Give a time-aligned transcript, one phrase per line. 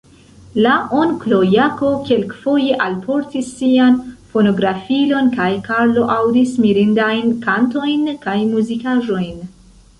[0.65, 4.01] La onklo Jako kelkafoje alportis sian
[4.33, 9.49] fonografilon, kaj Karlo aŭdis mirindajn kantojn kaj muzikaĵojn.